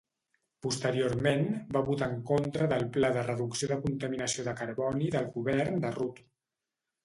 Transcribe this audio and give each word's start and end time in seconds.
Posteriorment, 0.65 1.45
va 1.77 1.83
votar 1.89 2.07
en 2.15 2.23
contra 2.31 2.69
del 2.73 2.87
Pla 2.97 3.13
de 3.19 3.27
reducció 3.29 3.71
de 3.75 3.79
contaminació 3.87 4.49
de 4.51 4.59
carboni 4.65 5.15
del 5.19 5.33
govern 5.41 5.81
de 5.87 5.97
Rudd. 6.03 6.27